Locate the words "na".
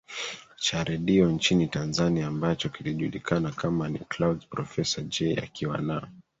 5.77-6.07